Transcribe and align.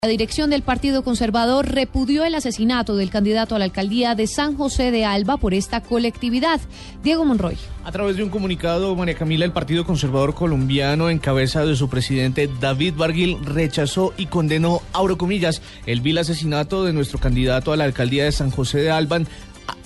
La 0.00 0.08
dirección 0.10 0.48
del 0.50 0.62
Partido 0.62 1.02
Conservador 1.02 1.72
repudió 1.72 2.24
el 2.24 2.36
asesinato 2.36 2.94
del 2.94 3.10
candidato 3.10 3.56
a 3.56 3.58
la 3.58 3.64
alcaldía 3.64 4.14
de 4.14 4.28
San 4.28 4.56
José 4.56 4.92
de 4.92 5.04
Alba 5.04 5.38
por 5.38 5.54
esta 5.54 5.82
colectividad. 5.82 6.60
Diego 7.02 7.24
Monroy. 7.24 7.56
A 7.84 7.90
través 7.90 8.16
de 8.16 8.22
un 8.22 8.30
comunicado, 8.30 8.94
María 8.94 9.16
Camila, 9.16 9.44
el 9.44 9.50
Partido 9.50 9.84
Conservador 9.84 10.36
Colombiano, 10.36 11.10
en 11.10 11.18
cabeza 11.18 11.66
de 11.66 11.74
su 11.74 11.88
presidente 11.88 12.48
David 12.60 12.94
Barguil, 12.96 13.44
rechazó 13.44 14.14
y 14.16 14.26
condenó, 14.26 14.82
abro 14.92 15.18
comillas, 15.18 15.62
el 15.84 16.00
vil 16.00 16.18
asesinato 16.18 16.84
de 16.84 16.92
nuestro 16.92 17.18
candidato 17.18 17.72
a 17.72 17.76
la 17.76 17.82
alcaldía 17.82 18.22
de 18.22 18.30
San 18.30 18.52
José 18.52 18.78
de 18.78 18.92
Alba, 18.92 19.18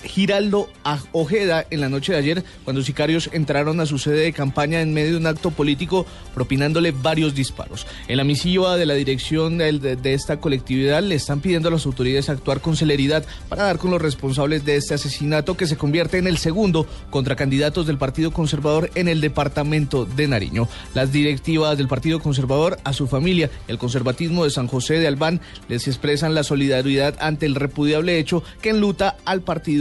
Giraldo 0.03 0.69
Ojeda 1.11 1.65
en 1.69 1.81
la 1.81 1.89
noche 1.89 2.11
de 2.11 2.19
ayer 2.19 2.43
cuando 2.63 2.83
sicarios 2.83 3.29
entraron 3.33 3.79
a 3.79 3.85
su 3.85 3.97
sede 3.97 4.21
de 4.21 4.33
campaña 4.33 4.81
en 4.81 4.93
medio 4.93 5.11
de 5.11 5.17
un 5.17 5.27
acto 5.27 5.51
político 5.51 6.05
propinándole 6.33 6.91
varios 6.91 7.33
disparos. 7.35 7.87
En 8.07 8.17
la 8.17 8.23
misiva 8.23 8.77
de 8.77 8.85
la 8.85 8.93
dirección 8.93 9.57
de, 9.57 9.99
esta 10.03 10.39
colectividad 10.39 11.01
le 11.01 11.15
están 11.15 11.39
pidiendo 11.39 11.69
a 11.69 11.71
las 11.71 11.85
autoridades 11.85 12.29
actuar 12.29 12.61
con 12.61 12.75
celeridad 12.75 13.25
para 13.49 13.63
dar 13.63 13.77
con 13.77 13.91
los 13.91 14.01
responsables 14.01 14.65
de 14.65 14.75
este 14.75 14.93
asesinato 14.93 15.57
que 15.57 15.67
se 15.67 15.77
convierte 15.77 16.17
en 16.17 16.27
el 16.27 16.37
segundo 16.37 16.85
contra 17.09 17.35
candidatos 17.35 17.87
del 17.87 17.97
Partido 17.97 18.31
Conservador 18.31 18.91
en 18.95 19.07
el 19.07 19.21
departamento 19.21 20.05
de 20.05 20.27
Nariño. 20.27 20.67
Las 20.93 21.11
directivas 21.11 21.77
del 21.77 21.87
Partido 21.87 22.19
Conservador 22.19 22.77
a 22.83 22.93
su 22.93 23.07
familia, 23.07 23.49
el 23.67 23.77
conservatismo 23.77 24.43
de 24.43 24.51
San 24.51 24.67
José 24.67 24.95
de 24.95 25.07
Albán, 25.07 25.41
les 25.69 25.87
expresan 25.87 26.35
la 26.35 26.43
solidaridad 26.43 27.15
ante 27.19 27.45
el 27.45 27.55
repudiable 27.55 28.19
hecho 28.19 28.43
que 28.61 28.69
enluta 28.69 29.17
al 29.25 29.41
partido 29.41 29.72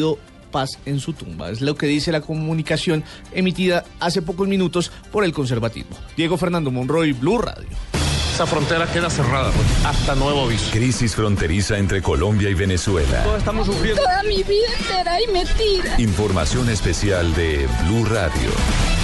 paz 0.53 0.79
en 0.87 1.01
su 1.01 1.15
tumba. 1.15 1.51
Es 1.51 1.61
lo 1.61 1.75
que 1.75 1.87
dice 1.87 2.13
la 2.13 2.21
comunicación 2.21 3.03
emitida 3.33 3.85
hace 3.99 4.23
pocos 4.23 4.47
minutos 4.47 4.93
por 5.11 5.25
el 5.25 5.33
conservatismo. 5.33 5.97
Diego 6.17 6.37
Fernando 6.37 6.71
Monroy, 6.71 7.13
Blue 7.13 7.39
Radio. 7.39 7.69
Esa 8.33 8.47
frontera 8.47 8.87
queda 8.91 9.11
cerrada 9.11 9.51
pues, 9.51 9.67
hasta 9.85 10.15
nuevo 10.15 10.45
aviso. 10.45 10.71
Crisis 10.71 11.15
fronteriza 11.15 11.77
entre 11.77 12.01
Colombia 12.01 12.49
y 12.49 12.55
Venezuela. 12.55 13.25
Todos 13.25 13.39
estamos 13.39 13.67
sufriendo. 13.67 14.01
Toda 14.01 14.23
mi 14.23 14.43
vida 14.43 14.69
entera 14.79 15.21
y 15.21 15.27
metida. 15.33 16.01
Información 16.01 16.71
especial 16.71 17.35
de 17.35 17.69
Blue 17.85 18.05
Radio. 18.07 19.02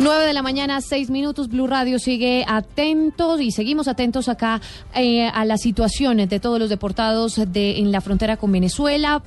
9 0.00 0.24
de 0.24 0.32
la 0.32 0.40
mañana, 0.40 0.80
6 0.80 1.10
minutos. 1.10 1.48
Blue 1.48 1.66
Radio 1.66 1.98
sigue 1.98 2.42
atentos 2.48 3.38
y 3.42 3.50
seguimos 3.50 3.86
atentos 3.86 4.30
acá 4.30 4.62
eh, 4.94 5.26
a 5.26 5.44
las 5.44 5.60
situaciones 5.60 6.30
de 6.30 6.40
todos 6.40 6.58
los 6.58 6.70
deportados 6.70 7.38
de, 7.52 7.78
en 7.78 7.92
la 7.92 8.00
frontera 8.00 8.38
con 8.38 8.50
Venezuela. 8.50 9.22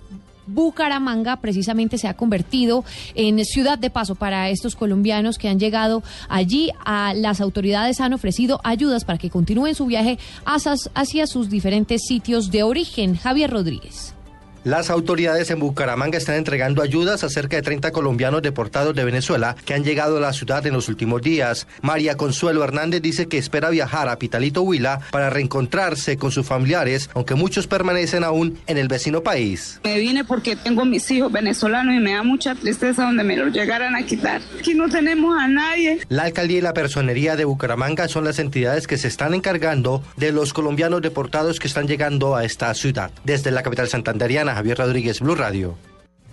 Bucaramanga 0.48 1.36
precisamente 1.36 2.00
se 2.00 2.08
ha 2.08 2.16
convertido 2.16 2.84
en 3.14 3.46
ciudad 3.46 3.78
de 3.78 3.92
paso 3.92 4.16
para 4.16 4.50
estos 4.50 4.76
colombianos 4.76 5.38
que 5.38 5.48
han 5.48 5.60
llegado 5.60 6.02
allí. 6.28 6.72
A 6.84 7.14
las 7.14 7.40
autoridades 7.40 8.02
han 8.02 8.14
ofrecido 8.14 8.60
ayudas 8.64 9.06
para 9.06 9.20
que 9.20 9.30
continúen 9.30 9.76
su 9.76 9.86
viaje 9.86 10.18
hacia, 10.44 10.74
hacia 10.96 11.28
sus 11.28 11.52
diferentes 11.52 12.02
sitios 12.08 12.50
de 12.50 12.64
origen. 12.64 13.16
Javier 13.16 13.52
Rodríguez. 13.52 14.16
Las 14.64 14.90
autoridades 14.90 15.52
en 15.52 15.60
Bucaramanga 15.60 16.18
están 16.18 16.36
entregando 16.36 16.82
ayudas 16.82 17.26
a 17.26 17.30
cerca 17.30 17.58
de 17.58 17.64
30 17.64 17.92
colombianos 17.92 18.42
deportados 18.42 18.96
de 18.96 19.04
Venezuela 19.04 19.58
que 19.66 19.74
han 19.74 19.84
llegado 19.84 20.16
a 20.16 20.22
la 20.22 20.32
ciudad 20.32 20.66
en 20.66 20.72
los 20.72 20.88
últimos 20.88 21.22
días. 21.22 21.68
María 21.82 22.16
Consuelo 22.16 22.64
Hernández 22.64 23.02
dice 23.02 23.28
que 23.28 23.38
espera 23.38 23.70
viajar 23.72 24.08
a 24.08 24.18
Pitalito 24.18 24.62
Huila 24.62 25.02
para 25.12 25.30
reencontrarse 25.30 26.16
con 26.16 26.32
sus 26.32 26.46
familiares, 26.48 27.10
aunque 27.14 27.36
muchos 27.36 27.68
permanecen 27.68 28.24
aún 28.24 28.58
en 28.66 28.78
el 28.78 28.88
vecino 28.88 29.22
país. 29.22 29.82
Me 29.84 30.00
vine 30.00 30.24
porque 30.24 30.56
tengo 30.56 30.86
mis 30.86 31.12
hijos 31.12 31.30
venezolanos 31.30 31.96
y 31.96 32.00
me 32.00 32.14
da 32.14 32.24
mucha 32.24 32.56
tristeza 32.56 33.04
donde 33.04 33.26
me 33.26 33.36
los 33.36 33.52
llegaran 33.52 33.98
a 33.98 34.04
quitar. 34.04 34.42
Aquí 34.58 34.76
no 34.76 34.88
tenemos 34.88 35.38
a 35.38 35.50
nadie. 35.50 36.00
La 36.08 36.24
alcaldía 36.24 36.60
y 36.60 36.62
la 36.62 36.74
personería 36.74 37.36
de 37.36 37.44
Bucaramanga 37.44 38.08
son 38.08 38.24
las 38.24 38.40
entidades 38.40 38.88
que 38.88 38.98
se 38.98 39.10
están 39.10 39.34
encargando 39.34 40.02
de 40.16 40.32
los 40.32 40.54
colombianos 40.54 41.02
deportados 41.02 41.60
que 41.60 41.68
están 41.68 41.86
llegando 41.86 42.38
a 42.38 42.46
esta 42.46 42.74
ciudad. 42.76 43.12
Desde 43.26 43.52
la 43.52 43.62
capital 43.62 43.90
santanderiana, 43.90 44.53
Javier 44.56 44.78
Rodríguez, 44.78 45.20
Blue 45.20 45.36
Radio. 45.36 45.76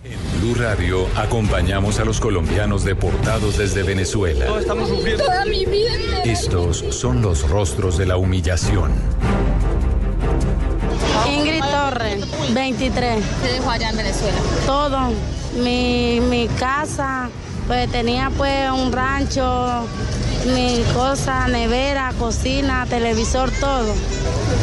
En 0.03 0.41
Blue 0.41 0.55
Radio 0.55 1.07
acompañamos 1.15 1.99
a 1.99 2.05
los 2.05 2.19
colombianos 2.19 2.83
deportados 2.83 3.57
desde 3.57 3.83
Venezuela. 3.83 4.45
Todos 4.45 4.61
estamos 4.61 4.89
sufriendo. 4.89 5.23
Toda 5.23 5.45
mi 5.45 5.65
vida. 5.65 6.23
Estos 6.23 6.85
son 6.89 7.21
los 7.21 7.49
rostros 7.49 7.97
de 7.97 8.05
la 8.05 8.17
humillación. 8.17 8.91
Ingrid 11.27 11.63
Torres, 11.63 12.25
23. 12.53 13.23
¿Qué 13.43 13.53
dejó 13.53 13.69
allá 13.69 13.89
en 13.89 13.97
Venezuela? 13.97 14.37
Todo. 14.65 14.99
Mi, 15.61 16.19
mi 16.21 16.47
casa, 16.47 17.29
pues 17.67 17.91
tenía 17.91 18.31
pues 18.37 18.71
un 18.71 18.91
rancho, 18.91 19.85
mi 20.55 20.83
cosa, 20.93 21.47
nevera, 21.47 22.13
cocina, 22.17 22.85
televisor, 22.87 23.51
todo. 23.59 23.93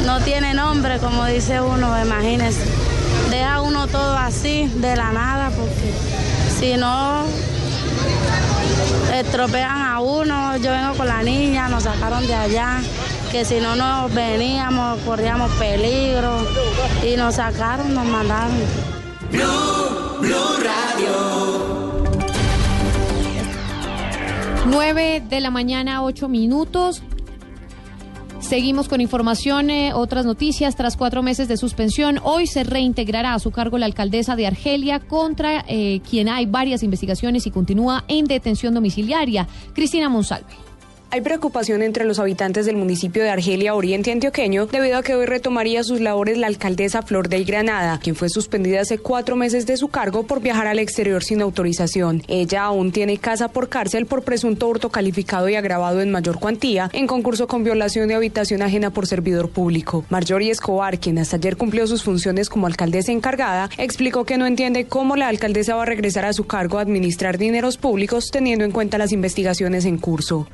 No 0.06 0.20
tiene 0.20 0.54
nombre, 0.54 0.98
como 0.98 1.26
dice 1.26 1.60
uno, 1.60 2.00
imagínese 2.02 2.77
deja 3.38 3.62
uno 3.62 3.86
todo 3.86 4.16
así, 4.16 4.66
de 4.76 4.96
la 4.96 5.12
nada, 5.12 5.50
porque 5.50 5.92
si 6.58 6.76
no 6.76 7.22
estropean 9.14 9.80
a 9.82 10.00
uno, 10.00 10.56
yo 10.56 10.70
vengo 10.72 10.94
con 10.94 11.06
la 11.06 11.22
niña, 11.22 11.68
nos 11.68 11.84
sacaron 11.84 12.26
de 12.26 12.34
allá, 12.34 12.80
que 13.30 13.44
si 13.44 13.60
no 13.60 13.76
nos 13.76 14.12
veníamos, 14.12 14.98
corríamos 15.00 15.50
peligro, 15.52 16.36
y 17.04 17.16
nos 17.16 17.36
sacaron, 17.36 17.94
nos 17.94 18.06
mandaron. 18.06 18.56
Blue, 19.30 20.18
Blue 20.20 20.56
Radio. 20.64 21.98
9 24.66 25.22
de 25.28 25.40
la 25.40 25.50
mañana, 25.50 26.02
8 26.02 26.28
minutos. 26.28 27.02
Seguimos 28.48 28.88
con 28.88 29.02
información, 29.02 29.68
eh, 29.68 29.92
otras 29.92 30.24
noticias. 30.24 30.74
Tras 30.74 30.96
cuatro 30.96 31.22
meses 31.22 31.48
de 31.48 31.58
suspensión, 31.58 32.18
hoy 32.22 32.46
se 32.46 32.64
reintegrará 32.64 33.34
a 33.34 33.38
su 33.40 33.50
cargo 33.50 33.76
la 33.76 33.84
alcaldesa 33.84 34.36
de 34.36 34.46
Argelia, 34.46 35.00
contra 35.00 35.66
eh, 35.68 36.00
quien 36.08 36.30
hay 36.30 36.46
varias 36.46 36.82
investigaciones 36.82 37.46
y 37.46 37.50
continúa 37.50 38.04
en 38.08 38.24
detención 38.24 38.72
domiciliaria. 38.72 39.46
Cristina 39.74 40.08
Monsalve. 40.08 40.67
Hay 41.10 41.22
preocupación 41.22 41.80
entre 41.80 42.04
los 42.04 42.18
habitantes 42.18 42.66
del 42.66 42.76
municipio 42.76 43.22
de 43.22 43.30
Argelia 43.30 43.74
Oriente 43.74 44.12
Antioqueño 44.12 44.66
debido 44.66 44.98
a 44.98 45.02
que 45.02 45.14
hoy 45.14 45.24
retomaría 45.24 45.82
sus 45.82 46.02
labores 46.02 46.36
la 46.36 46.48
alcaldesa 46.48 47.00
Flor 47.00 47.30
de 47.30 47.44
Granada, 47.44 47.98
quien 47.98 48.14
fue 48.14 48.28
suspendida 48.28 48.82
hace 48.82 48.98
cuatro 48.98 49.34
meses 49.34 49.64
de 49.64 49.78
su 49.78 49.88
cargo 49.88 50.24
por 50.24 50.42
viajar 50.42 50.66
al 50.66 50.78
exterior 50.78 51.24
sin 51.24 51.40
autorización. 51.40 52.22
Ella 52.28 52.64
aún 52.64 52.92
tiene 52.92 53.16
casa 53.16 53.48
por 53.48 53.70
cárcel 53.70 54.04
por 54.04 54.22
presunto 54.22 54.68
hurto 54.68 54.90
calificado 54.90 55.48
y 55.48 55.54
agravado 55.54 56.02
en 56.02 56.10
mayor 56.10 56.38
cuantía 56.38 56.90
en 56.92 57.06
concurso 57.06 57.46
con 57.46 57.64
violación 57.64 58.06
de 58.08 58.14
habitación 58.14 58.60
ajena 58.60 58.90
por 58.90 59.06
servidor 59.06 59.48
público. 59.48 60.04
Marjorie 60.10 60.50
Escobar, 60.50 61.00
quien 61.00 61.18
hasta 61.18 61.36
ayer 61.36 61.56
cumplió 61.56 61.86
sus 61.86 62.02
funciones 62.02 62.50
como 62.50 62.66
alcaldesa 62.66 63.12
encargada, 63.12 63.70
explicó 63.78 64.26
que 64.26 64.36
no 64.36 64.44
entiende 64.44 64.84
cómo 64.84 65.16
la 65.16 65.28
alcaldesa 65.28 65.74
va 65.74 65.84
a 65.84 65.86
regresar 65.86 66.26
a 66.26 66.34
su 66.34 66.46
cargo 66.46 66.76
a 66.76 66.82
administrar 66.82 67.38
dineros 67.38 67.78
públicos 67.78 68.26
teniendo 68.30 68.66
en 68.66 68.72
cuenta 68.72 68.98
las 68.98 69.12
investigaciones 69.12 69.86
en 69.86 69.96
curso 69.96 70.46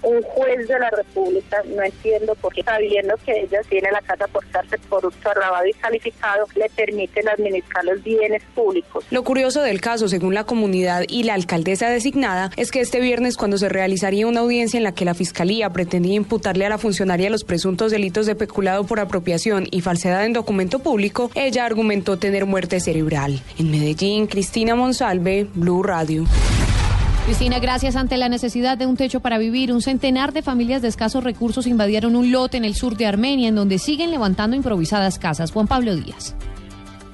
juez 0.54 0.68
de 0.68 0.78
la 0.78 0.90
República, 0.90 1.62
no 1.74 1.82
entiendo 1.82 2.34
por 2.36 2.52
qué, 2.52 2.62
sabiendo 2.62 3.14
que 3.24 3.32
ella 3.42 3.60
tiene 3.68 3.90
la 3.90 4.00
casa 4.00 4.26
por 4.28 4.46
cárcel 4.46 4.80
por 4.88 5.04
uso 5.06 5.30
agravado 5.30 5.66
y 5.66 5.72
calificado, 5.74 6.46
le 6.54 6.68
permiten 6.70 7.28
administrar 7.28 7.84
los 7.84 8.02
bienes 8.02 8.42
públicos. 8.54 9.04
Lo 9.10 9.24
curioso 9.24 9.62
del 9.62 9.80
caso, 9.80 10.08
según 10.08 10.34
la 10.34 10.44
comunidad 10.44 11.04
y 11.08 11.24
la 11.24 11.34
alcaldesa 11.34 11.88
designada, 11.88 12.50
es 12.56 12.70
que 12.70 12.80
este 12.80 13.00
viernes, 13.00 13.36
cuando 13.36 13.58
se 13.58 13.68
realizaría 13.68 14.26
una 14.26 14.40
audiencia 14.40 14.78
en 14.78 14.84
la 14.84 14.92
que 14.92 15.04
la 15.04 15.14
Fiscalía 15.14 15.70
pretendía 15.70 16.14
imputarle 16.14 16.66
a 16.66 16.68
la 16.68 16.78
funcionaria 16.78 17.30
los 17.30 17.44
presuntos 17.44 17.90
delitos 17.90 18.26
de 18.26 18.34
peculado 18.34 18.84
por 18.84 19.00
apropiación 19.00 19.66
y 19.70 19.80
falsedad 19.80 20.24
en 20.24 20.32
documento 20.32 20.78
público, 20.78 21.30
ella 21.34 21.64
argumentó 21.64 22.18
tener 22.18 22.46
muerte 22.46 22.80
cerebral. 22.80 23.42
En 23.58 23.70
Medellín, 23.70 24.26
Cristina 24.26 24.74
Monsalve, 24.74 25.46
Blue 25.54 25.82
Radio. 25.82 26.24
Cristina, 27.24 27.58
gracias. 27.58 27.96
Ante 27.96 28.18
la 28.18 28.28
necesidad 28.28 28.76
de 28.76 28.84
un 28.84 28.98
techo 28.98 29.20
para 29.20 29.38
vivir, 29.38 29.72
un 29.72 29.80
centenar 29.80 30.34
de 30.34 30.42
familias 30.42 30.82
de 30.82 30.88
escasos 30.88 31.24
recursos 31.24 31.66
invadieron 31.66 32.16
un 32.16 32.30
lote 32.30 32.58
en 32.58 32.66
el 32.66 32.74
sur 32.74 32.98
de 32.98 33.06
Armenia, 33.06 33.48
en 33.48 33.54
donde 33.54 33.78
siguen 33.78 34.10
levantando 34.10 34.56
improvisadas 34.56 35.18
casas. 35.18 35.50
Juan 35.50 35.66
Pablo 35.66 35.96
Díaz. 35.96 36.36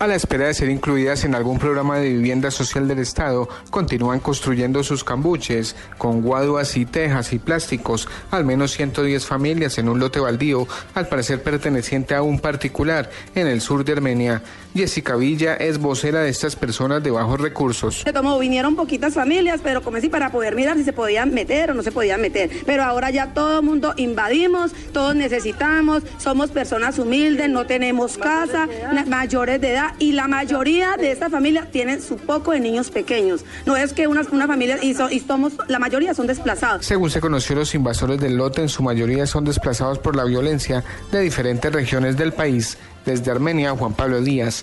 A 0.01 0.07
la 0.07 0.15
espera 0.15 0.47
de 0.47 0.55
ser 0.55 0.71
incluidas 0.71 1.25
en 1.25 1.35
algún 1.35 1.59
programa 1.59 1.99
de 1.99 2.09
vivienda 2.09 2.51
social 2.51 2.89
del 2.89 3.01
Estado, 3.01 3.51
continúan 3.69 4.19
construyendo 4.19 4.83
sus 4.83 5.05
cambuches 5.05 5.77
con 5.99 6.23
guaduas 6.23 6.75
y 6.79 6.87
tejas 6.87 7.35
y 7.35 7.39
plásticos, 7.39 8.09
al 8.31 8.47
menos 8.47 8.73
110 8.73 9.27
familias 9.27 9.77
en 9.77 9.91
un 9.91 10.01
lote 10.01 10.19
baldío, 10.19 10.67
al 10.95 11.07
parecer 11.07 11.43
perteneciente 11.43 12.15
a 12.15 12.23
un 12.23 12.39
particular 12.39 13.11
en 13.35 13.47
el 13.47 13.61
sur 13.61 13.85
de 13.85 13.93
Armenia. 13.93 14.43
Jessica 14.75 15.17
Villa 15.17 15.55
es 15.57 15.77
vocera 15.77 16.21
de 16.23 16.31
estas 16.31 16.57
personas 16.57 17.03
de 17.03 17.11
bajos 17.11 17.39
recursos. 17.39 18.03
Como 18.15 18.39
vinieron 18.39 18.77
poquitas 18.77 19.13
familias, 19.13 19.61
pero 19.63 19.83
como 19.83 20.01
si 20.01 20.09
para 20.09 20.31
poder 20.31 20.55
mirar 20.55 20.79
si 20.79 20.85
se 20.85 20.95
podían 20.95 21.35
meter 21.35 21.73
o 21.73 21.75
no 21.75 21.83
se 21.83 21.93
podían 21.93 22.23
meter. 22.23 22.49
Pero 22.65 22.85
ahora 22.85 23.11
ya 23.11 23.35
todo 23.35 23.59
el 23.59 23.67
mundo 23.67 23.93
invadimos, 23.99 24.73
todos 24.95 25.15
necesitamos, 25.15 26.05
somos 26.17 26.51
personas 26.51 26.99
humildes, 26.99 27.51
no 27.51 27.67
tenemos 27.67 28.17
casa, 28.17 28.67
mayores 29.07 29.61
de 29.61 29.73
edad 29.73 29.90
y 29.99 30.13
la 30.13 30.29
mayoría 30.29 30.97
de 30.97 31.13
esta 31.13 31.31
familia 31.31 31.67
tienen 31.71 32.03
su 32.03 32.17
poco 32.17 32.53
de 32.53 32.61
niños 32.61 32.91
pequeños. 32.91 33.45
No 33.67 33.77
es 33.77 33.93
que 33.93 34.07
una, 34.07 34.23
una 34.33 34.47
familia 34.47 34.79
y, 34.83 34.91
y 34.91 35.21
somos, 35.21 35.55
la 35.69 35.79
mayoría 35.79 36.15
son 36.15 36.27
desplazados. 36.27 36.87
Según 36.87 37.11
se 37.11 37.21
conoció, 37.21 37.57
los 37.57 37.75
invasores 37.75 38.21
del 38.21 38.37
lote 38.37 38.63
en 38.63 38.69
su 38.69 38.83
mayoría 38.83 39.27
son 39.27 39.45
desplazados 39.45 39.99
por 39.99 40.17
la 40.17 40.25
violencia 40.25 40.85
de 41.11 41.21
diferentes 41.21 41.73
regiones 41.73 42.17
del 42.17 42.33
país. 42.33 42.79
Desde 43.05 43.31
Armenia, 43.31 43.73
Juan 43.73 43.95
Pablo 43.95 44.21
Díaz, 44.21 44.63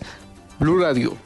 Blue 0.59 0.79
Radio. 0.79 1.17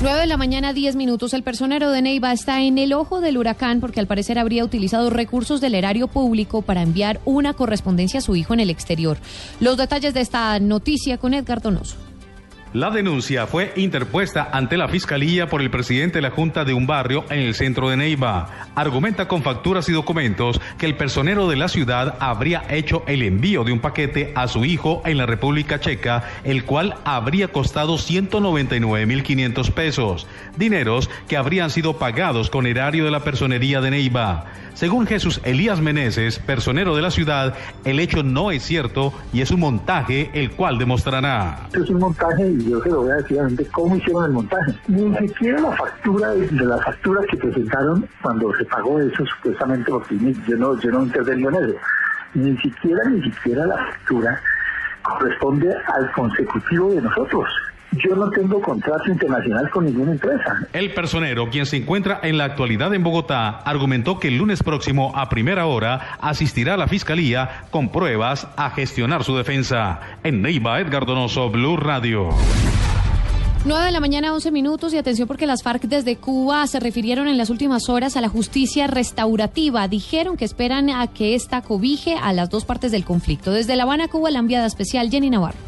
9 0.00 0.20
de 0.20 0.26
la 0.28 0.36
mañana, 0.36 0.72
10 0.72 0.94
minutos. 0.94 1.34
El 1.34 1.42
personero 1.42 1.90
de 1.90 2.02
Neiva 2.02 2.32
está 2.32 2.62
en 2.62 2.78
el 2.78 2.92
ojo 2.92 3.20
del 3.20 3.36
huracán 3.36 3.80
porque 3.80 3.98
al 3.98 4.06
parecer 4.06 4.38
habría 4.38 4.64
utilizado 4.64 5.10
recursos 5.10 5.60
del 5.60 5.74
erario 5.74 6.06
público 6.06 6.62
para 6.62 6.82
enviar 6.82 7.20
una 7.24 7.54
correspondencia 7.54 8.18
a 8.18 8.22
su 8.22 8.36
hijo 8.36 8.54
en 8.54 8.60
el 8.60 8.70
exterior. 8.70 9.18
Los 9.58 9.76
detalles 9.76 10.14
de 10.14 10.20
esta 10.20 10.60
noticia 10.60 11.18
con 11.18 11.34
Edgar 11.34 11.60
Donoso. 11.60 11.96
La 12.74 12.90
denuncia 12.90 13.46
fue 13.46 13.72
interpuesta 13.76 14.50
ante 14.52 14.76
la 14.76 14.88
Fiscalía 14.88 15.48
por 15.48 15.62
el 15.62 15.70
presidente 15.70 16.18
de 16.18 16.22
la 16.22 16.30
Junta 16.30 16.66
de 16.66 16.74
un 16.74 16.86
barrio 16.86 17.24
en 17.30 17.40
el 17.40 17.54
centro 17.54 17.88
de 17.88 17.96
Neiva. 17.96 18.68
Argumenta 18.74 19.26
con 19.26 19.42
facturas 19.42 19.88
y 19.88 19.92
documentos 19.92 20.60
que 20.76 20.84
el 20.84 20.94
personero 20.94 21.48
de 21.48 21.56
la 21.56 21.68
ciudad 21.68 22.16
habría 22.20 22.62
hecho 22.68 23.04
el 23.06 23.22
envío 23.22 23.64
de 23.64 23.72
un 23.72 23.80
paquete 23.80 24.32
a 24.34 24.48
su 24.48 24.66
hijo 24.66 25.00
en 25.06 25.16
la 25.16 25.24
República 25.24 25.80
Checa, 25.80 26.24
el 26.44 26.64
cual 26.64 26.96
habría 27.04 27.48
costado 27.48 27.94
199.500 27.96 29.72
pesos, 29.72 30.26
dineros 30.58 31.08
que 31.26 31.38
habrían 31.38 31.70
sido 31.70 31.96
pagados 31.96 32.50
con 32.50 32.66
erario 32.66 33.06
de 33.06 33.10
la 33.10 33.24
personería 33.24 33.80
de 33.80 33.92
Neiva. 33.92 34.44
Según 34.74 35.08
Jesús 35.08 35.40
Elías 35.42 35.80
Meneses, 35.80 36.38
personero 36.38 36.94
de 36.94 37.02
la 37.02 37.10
ciudad, 37.10 37.56
el 37.84 37.98
hecho 37.98 38.22
no 38.22 38.52
es 38.52 38.62
cierto 38.62 39.12
y 39.32 39.40
es 39.40 39.50
un 39.50 39.58
montaje 39.58 40.30
el 40.34 40.52
cual 40.52 40.78
demostrará. 40.78 41.66
Es 41.72 41.90
un 41.90 41.98
montaje 41.98 42.44
yo 42.68 42.80
se 42.82 42.90
lo 42.90 43.02
voy 43.02 43.10
a 43.10 43.16
decir 43.16 43.40
a 43.40 43.48
cómo 43.72 43.96
hicieron 43.96 44.24
el 44.24 44.32
montaje. 44.32 44.74
Ni 44.88 45.16
siquiera 45.16 45.60
la 45.60 45.72
factura 45.72 46.30
de, 46.30 46.50
las 46.50 46.84
facturas 46.84 47.24
que 47.30 47.36
presentaron 47.36 48.08
cuando 48.22 48.54
se 48.54 48.64
pagó 48.66 49.00
eso 49.00 49.24
supuestamente 49.26 49.90
porque 49.90 50.16
yo 50.46 50.56
no, 50.56 50.78
yo 50.80 50.90
no 50.90 51.02
intervengo 51.04 51.50
en 51.50 51.56
eso. 51.56 51.78
Ni 52.34 52.56
siquiera, 52.58 53.04
ni 53.08 53.22
siquiera 53.22 53.66
la 53.66 53.76
factura 53.76 54.40
corresponde 55.02 55.74
al 55.86 56.12
consecutivo 56.12 56.92
de 56.92 57.02
nosotros. 57.02 57.48
Yo 57.92 58.14
no 58.14 58.30
tengo 58.30 58.60
contrato 58.60 59.10
internacional 59.10 59.70
con 59.70 59.86
ninguna 59.86 60.12
empresa. 60.12 60.66
El 60.72 60.92
personero, 60.92 61.48
quien 61.50 61.66
se 61.66 61.76
encuentra 61.76 62.20
en 62.22 62.36
la 62.36 62.44
actualidad 62.44 62.92
en 62.94 63.02
Bogotá, 63.02 63.48
argumentó 63.64 64.18
que 64.18 64.28
el 64.28 64.36
lunes 64.36 64.62
próximo 64.62 65.12
a 65.16 65.28
primera 65.28 65.66
hora 65.66 66.18
asistirá 66.20 66.74
a 66.74 66.76
la 66.76 66.86
fiscalía 66.86 67.64
con 67.70 67.90
pruebas 67.90 68.46
a 68.56 68.70
gestionar 68.70 69.24
su 69.24 69.36
defensa. 69.36 70.00
En 70.22 70.42
Neiva, 70.42 70.80
Edgar 70.80 71.06
Donoso, 71.06 71.50
Blue 71.50 71.76
Radio. 71.76 72.28
9 73.64 73.86
de 73.86 73.90
la 73.90 74.00
mañana, 74.00 74.32
11 74.32 74.52
minutos 74.52 74.94
y 74.94 74.98
atención 74.98 75.26
porque 75.26 75.46
las 75.46 75.62
FARC 75.62 75.82
desde 75.82 76.16
Cuba 76.16 76.66
se 76.66 76.80
refirieron 76.80 77.26
en 77.26 77.36
las 77.36 77.50
últimas 77.50 77.88
horas 77.88 78.16
a 78.16 78.20
la 78.20 78.28
justicia 78.28 78.86
restaurativa. 78.86 79.88
Dijeron 79.88 80.36
que 80.36 80.44
esperan 80.44 80.90
a 80.90 81.06
que 81.08 81.34
esta 81.34 81.62
cobije 81.62 82.16
a 82.16 82.32
las 82.32 82.50
dos 82.50 82.64
partes 82.64 82.92
del 82.92 83.04
conflicto. 83.04 83.50
Desde 83.50 83.76
La 83.76 83.82
Habana, 83.82 84.08
Cuba, 84.08 84.30
la 84.30 84.38
enviada 84.38 84.66
especial 84.66 85.10
Jenny 85.10 85.28
Navarro. 85.28 85.67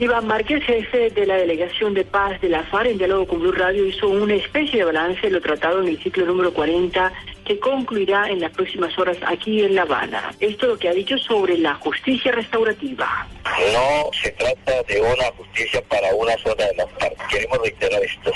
Iván 0.00 0.28
Márquez, 0.28 0.62
jefe 0.62 1.10
de 1.10 1.26
la 1.26 1.34
Delegación 1.34 1.92
de 1.92 2.04
Paz 2.04 2.40
de 2.40 2.48
la 2.48 2.62
FARC, 2.62 2.90
en 2.90 2.98
diálogo 2.98 3.26
con 3.26 3.40
Blue 3.40 3.50
Radio, 3.50 3.84
hizo 3.84 4.06
una 4.08 4.36
especie 4.36 4.78
de 4.78 4.84
balance 4.84 5.20
de 5.22 5.30
lo 5.30 5.40
tratado 5.40 5.82
en 5.82 5.88
el 5.88 6.00
ciclo 6.00 6.24
número 6.24 6.54
40 6.54 7.12
que 7.44 7.58
concluirá 7.58 8.28
en 8.28 8.40
las 8.40 8.52
próximas 8.52 8.96
horas 8.96 9.16
aquí 9.26 9.64
en 9.64 9.74
La 9.74 9.82
Habana. 9.82 10.32
Esto 10.38 10.66
es 10.66 10.72
lo 10.72 10.78
que 10.78 10.88
ha 10.88 10.92
dicho 10.92 11.18
sobre 11.18 11.58
la 11.58 11.74
justicia 11.74 12.30
restaurativa. 12.30 13.26
No 13.72 14.10
se 14.22 14.30
trata 14.32 14.84
de 14.84 15.00
una 15.00 15.32
justicia 15.36 15.82
para 15.88 16.14
una 16.14 16.38
zona 16.38 16.64
de 16.66 16.74
la 16.76 16.86
FARC. 16.86 17.26
Queremos 17.26 17.58
reiterar 17.58 18.00
esto. 18.04 18.30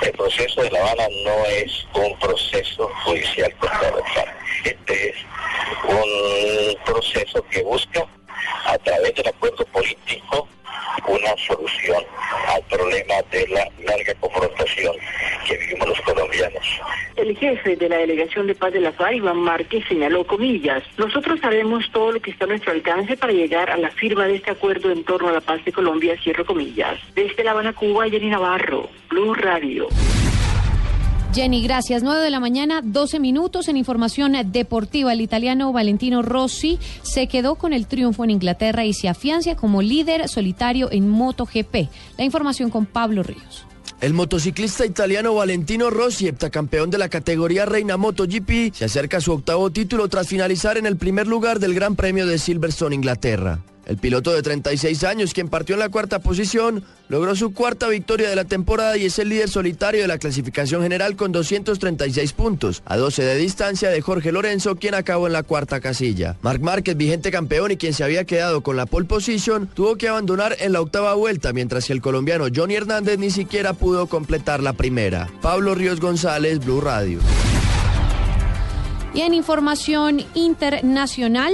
El 0.00 0.12
proceso 0.12 0.62
de 0.62 0.70
La 0.70 0.80
Habana 0.80 1.08
no 1.24 1.44
es 1.44 1.86
un 1.92 2.18
proceso 2.18 2.90
judicial 3.04 3.54
contra 3.56 3.90
la 3.90 4.04
FARC. 4.14 4.34
Este 4.64 5.10
es 5.10 5.16
un 5.86 6.84
proceso 6.86 7.44
que 7.50 7.62
busca, 7.64 8.06
a 8.64 8.78
través 8.78 9.14
del 9.14 9.28
acuerdo 9.28 9.66
político, 9.66 10.48
una 11.06 11.36
solución 11.36 12.02
al 12.48 12.62
problema 12.62 13.14
de 13.30 13.46
la 13.48 13.68
larga 13.84 14.14
confrontación 14.20 14.94
que 15.46 15.56
vivimos 15.56 15.88
los 15.88 16.00
colombianos. 16.02 16.80
El 17.16 17.36
jefe 17.36 17.76
de 17.76 17.88
la 17.88 17.98
Delegación 17.98 18.46
de 18.46 18.54
Paz 18.54 18.72
de 18.72 18.80
la 18.80 18.92
FARC, 18.92 19.16
Iván 19.16 19.38
Márquez, 19.38 19.84
señaló 19.88 20.26
comillas, 20.26 20.82
nosotros 20.96 21.38
haremos 21.42 21.90
todo 21.92 22.12
lo 22.12 22.20
que 22.20 22.30
está 22.30 22.44
a 22.44 22.48
nuestro 22.48 22.72
alcance 22.72 23.16
para 23.16 23.32
llegar 23.32 23.70
a 23.70 23.76
la 23.76 23.90
firma 23.90 24.26
de 24.26 24.36
este 24.36 24.50
acuerdo 24.50 24.90
en 24.90 25.04
torno 25.04 25.28
a 25.28 25.32
la 25.32 25.40
paz 25.40 25.64
de 25.64 25.72
Colombia, 25.72 26.16
cierro 26.22 26.44
comillas. 26.44 26.98
Desde 27.14 27.44
La 27.44 27.52
Habana, 27.52 27.72
Cuba, 27.72 28.08
Jenny 28.08 28.30
Navarro, 28.30 28.88
Blue 29.08 29.34
Radio. 29.34 29.88
Jenny, 31.32 31.62
gracias. 31.62 32.02
9 32.02 32.22
de 32.22 32.30
la 32.30 32.40
mañana, 32.40 32.80
12 32.82 33.20
minutos 33.20 33.68
en 33.68 33.76
información 33.76 34.34
deportiva. 34.46 35.12
El 35.12 35.20
italiano 35.20 35.72
Valentino 35.72 36.22
Rossi 36.22 36.80
se 37.02 37.28
quedó 37.28 37.54
con 37.54 37.72
el 37.72 37.86
triunfo 37.86 38.24
en 38.24 38.30
Inglaterra 38.30 38.84
y 38.84 38.92
se 38.94 39.08
afiancia 39.08 39.54
como 39.54 39.80
líder 39.80 40.28
solitario 40.28 40.90
en 40.90 41.08
MotoGP. 41.08 41.88
La 42.18 42.24
información 42.24 42.70
con 42.70 42.84
Pablo 42.84 43.22
Ríos. 43.22 43.64
El 44.00 44.12
motociclista 44.12 44.84
italiano 44.84 45.32
Valentino 45.32 45.90
Rossi, 45.90 46.26
heptacampeón 46.26 46.90
de 46.90 46.98
la 46.98 47.08
categoría 47.08 47.64
Reina 47.64 47.96
MotoGP, 47.96 48.74
se 48.74 48.86
acerca 48.86 49.18
a 49.18 49.20
su 49.20 49.30
octavo 49.32 49.70
título 49.70 50.08
tras 50.08 50.26
finalizar 50.26 50.78
en 50.78 50.86
el 50.86 50.96
primer 50.96 51.28
lugar 51.28 51.60
del 51.60 51.74
Gran 51.74 51.94
Premio 51.94 52.26
de 52.26 52.38
Silverstone, 52.38 52.94
Inglaterra. 52.94 53.60
El 53.86 53.96
piloto 53.96 54.32
de 54.32 54.42
36 54.42 55.04
años, 55.04 55.34
quien 55.34 55.48
partió 55.48 55.74
en 55.74 55.80
la 55.80 55.88
cuarta 55.88 56.20
posición, 56.20 56.84
logró 57.08 57.34
su 57.34 57.52
cuarta 57.52 57.88
victoria 57.88 58.28
de 58.28 58.36
la 58.36 58.44
temporada 58.44 58.96
y 58.96 59.06
es 59.06 59.18
el 59.18 59.28
líder 59.28 59.48
solitario 59.48 60.02
de 60.02 60.08
la 60.08 60.18
clasificación 60.18 60.82
general 60.82 61.16
con 61.16 61.32
236 61.32 62.32
puntos, 62.32 62.82
a 62.84 62.96
12 62.96 63.22
de 63.24 63.36
distancia 63.36 63.90
de 63.90 64.00
Jorge 64.00 64.32
Lorenzo, 64.32 64.76
quien 64.76 64.94
acabó 64.94 65.26
en 65.26 65.32
la 65.32 65.42
cuarta 65.42 65.80
casilla. 65.80 66.36
Marc 66.42 66.60
Márquez, 66.60 66.96
vigente 66.96 67.30
campeón 67.30 67.72
y 67.72 67.76
quien 67.76 67.94
se 67.94 68.04
había 68.04 68.24
quedado 68.24 68.60
con 68.60 68.76
la 68.76 68.86
pole 68.86 69.06
position, 69.06 69.68
tuvo 69.74 69.96
que 69.96 70.08
abandonar 70.08 70.56
en 70.60 70.72
la 70.72 70.80
octava 70.80 71.14
vuelta, 71.14 71.52
mientras 71.52 71.86
que 71.86 71.92
el 71.92 72.00
colombiano 72.00 72.46
Johnny 72.54 72.74
Hernández 72.74 73.18
ni 73.18 73.30
siquiera 73.30 73.72
pudo 73.72 74.06
completar 74.06 74.62
la 74.62 74.74
primera. 74.74 75.28
Pablo 75.42 75.74
Ríos 75.74 76.00
González, 76.00 76.64
Blue 76.64 76.80
Radio. 76.80 77.18
Y 79.12 79.22
en 79.22 79.34
información 79.34 80.22
internacional, 80.34 81.52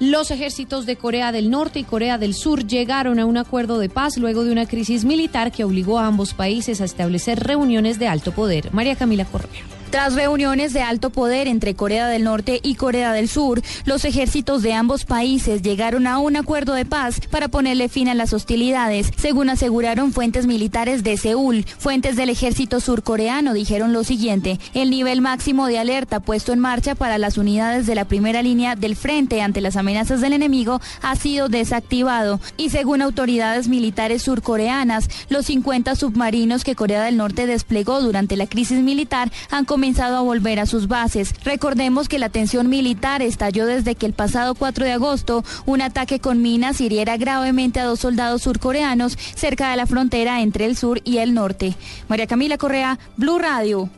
los 0.00 0.30
ejércitos 0.30 0.86
de 0.86 0.96
Corea 0.96 1.30
del 1.30 1.50
Norte 1.50 1.78
y 1.78 1.84
Corea 1.84 2.16
del 2.16 2.34
Sur 2.34 2.66
llegaron 2.66 3.18
a 3.18 3.26
un 3.26 3.36
acuerdo 3.36 3.78
de 3.78 3.90
paz 3.90 4.16
luego 4.16 4.44
de 4.44 4.50
una 4.50 4.66
crisis 4.66 5.04
militar 5.04 5.52
que 5.52 5.62
obligó 5.62 5.98
a 5.98 6.06
ambos 6.06 6.32
países 6.32 6.80
a 6.80 6.84
establecer 6.84 7.38
reuniones 7.38 7.98
de 7.98 8.08
alto 8.08 8.32
poder. 8.32 8.72
María 8.72 8.96
Camila 8.96 9.26
Correa. 9.26 9.79
Tras 9.90 10.14
reuniones 10.14 10.72
de 10.72 10.82
alto 10.82 11.10
poder 11.10 11.48
entre 11.48 11.74
Corea 11.74 12.06
del 12.06 12.22
Norte 12.22 12.60
y 12.62 12.76
Corea 12.76 13.12
del 13.12 13.28
Sur, 13.28 13.60
los 13.86 14.04
ejércitos 14.04 14.62
de 14.62 14.72
ambos 14.72 15.04
países 15.04 15.62
llegaron 15.62 16.06
a 16.06 16.18
un 16.18 16.36
acuerdo 16.36 16.74
de 16.74 16.84
paz 16.84 17.20
para 17.28 17.48
ponerle 17.48 17.88
fin 17.88 18.08
a 18.08 18.14
las 18.14 18.32
hostilidades, 18.32 19.10
según 19.16 19.50
aseguraron 19.50 20.12
fuentes 20.12 20.46
militares 20.46 21.02
de 21.02 21.16
Seúl. 21.16 21.64
Fuentes 21.78 22.14
del 22.14 22.30
ejército 22.30 22.78
surcoreano 22.78 23.52
dijeron 23.52 23.92
lo 23.92 24.04
siguiente, 24.04 24.60
el 24.74 24.90
nivel 24.90 25.22
máximo 25.22 25.66
de 25.66 25.80
alerta 25.80 26.20
puesto 26.20 26.52
en 26.52 26.60
marcha 26.60 26.94
para 26.94 27.18
las 27.18 27.36
unidades 27.36 27.88
de 27.88 27.96
la 27.96 28.04
primera 28.04 28.42
línea 28.42 28.76
del 28.76 28.94
frente 28.94 29.42
ante 29.42 29.60
las 29.60 29.74
amenazas 29.74 30.20
del 30.20 30.34
enemigo 30.34 30.80
ha 31.02 31.16
sido 31.16 31.48
desactivado 31.48 32.38
y 32.56 32.70
según 32.70 33.02
autoridades 33.02 33.66
militares 33.66 34.22
surcoreanas, 34.22 35.08
los 35.30 35.46
50 35.46 35.96
submarinos 35.96 36.62
que 36.62 36.76
Corea 36.76 37.02
del 37.02 37.16
Norte 37.16 37.48
desplegó 37.48 38.00
durante 38.00 38.36
la 38.36 38.46
crisis 38.46 38.78
militar 38.78 39.32
han 39.50 39.64
comenzado 39.80 40.18
a 40.18 40.20
volver 40.20 40.60
a 40.60 40.66
sus 40.66 40.88
bases. 40.88 41.34
Recordemos 41.42 42.06
que 42.06 42.18
la 42.18 42.28
tensión 42.28 42.68
militar 42.68 43.22
estalló 43.22 43.64
desde 43.64 43.94
que 43.94 44.04
el 44.04 44.12
pasado 44.12 44.54
4 44.54 44.84
de 44.84 44.92
agosto 44.92 45.42
un 45.64 45.80
ataque 45.80 46.20
con 46.20 46.42
minas 46.42 46.82
hiriera 46.82 47.16
gravemente 47.16 47.80
a 47.80 47.84
dos 47.84 48.00
soldados 48.00 48.42
surcoreanos 48.42 49.16
cerca 49.34 49.70
de 49.70 49.78
la 49.78 49.86
frontera 49.86 50.42
entre 50.42 50.66
el 50.66 50.76
sur 50.76 51.00
y 51.02 51.16
el 51.16 51.32
norte. 51.32 51.76
María 52.08 52.26
Camila 52.26 52.58
Correa, 52.58 52.98
Blue 53.16 53.38
Radio. 53.38 53.88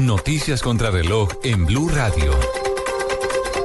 Noticias 0.00 0.62
contra 0.62 0.92
reloj 0.92 1.30
en 1.42 1.66
Blue 1.66 1.88
Radio. 1.88 2.30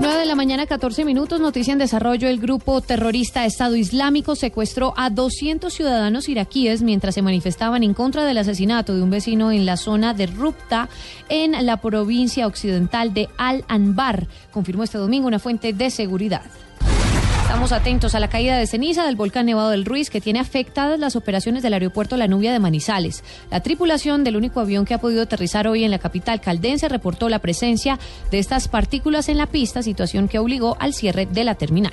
9 0.02 0.18
de 0.18 0.26
la 0.26 0.34
mañana, 0.34 0.66
14 0.66 1.06
minutos. 1.06 1.40
Noticia 1.40 1.74
en 1.74 1.78
desarrollo. 1.78 2.28
El 2.28 2.40
grupo 2.40 2.82
terrorista 2.82 3.46
Estado 3.46 3.76
Islámico 3.76 4.36
secuestró 4.36 4.96
a 4.98 5.12
200 5.12 5.72
ciudadanos 5.72 6.28
iraquíes 6.28 6.82
mientras 6.82 7.14
se 7.14 7.22
manifestaban 7.22 7.84
en 7.84 7.94
contra 7.94 8.26
del 8.26 8.40
asesinato 8.40 8.96
de 8.96 9.04
un 9.04 9.12
vecino 9.12 9.52
en 9.52 9.68
la 9.68 9.78
zona 9.78 10.16
de 10.16 10.26
Rupta, 10.26 10.90
en 11.30 11.68
la 11.68 11.78
provincia 11.78 12.48
occidental 12.48 13.14
de 13.14 13.30
Al-Anbar, 13.38 14.28
confirmó 14.50 14.82
este 14.82 14.98
domingo 14.98 15.28
una 15.28 15.38
fuente 15.38 15.72
de 15.72 15.92
seguridad. 15.92 16.50
Estamos 17.52 17.74
atentos 17.74 18.16
a 18.16 18.22
la 18.22 18.30
caída 18.30 18.58
de 18.58 18.66
ceniza 18.66 19.06
del 19.06 19.18
volcán 19.18 19.46
Nevado 19.46 19.72
del 19.72 19.84
Ruiz 19.84 20.10
que 20.10 20.22
tiene 20.22 20.40
afectadas 20.40 20.98
las 20.98 21.18
operaciones 21.18 21.62
del 21.62 21.74
aeropuerto 21.74 22.16
La 22.16 22.30
Nubia 22.30 22.54
de 22.54 22.60
Manizales. 22.60 23.26
La 23.52 23.60
tripulación 23.60 24.24
del 24.24 24.38
único 24.38 24.62
avión 24.62 24.86
que 24.86 24.94
ha 24.94 25.02
podido 25.02 25.22
aterrizar 25.22 25.68
hoy 25.68 25.84
en 25.84 25.92
la 25.92 26.00
capital 26.00 26.40
caldense 26.40 26.88
reportó 26.88 27.28
la 27.28 27.40
presencia 27.40 28.00
de 28.32 28.40
estas 28.40 28.70
partículas 28.70 29.28
en 29.28 29.38
la 29.38 29.48
pista, 29.48 29.84
situación 29.84 30.30
que 30.30 30.40
obligó 30.40 30.78
al 30.80 30.94
cierre 30.94 31.26
de 31.26 31.44
la 31.44 31.56
terminal. 31.56 31.92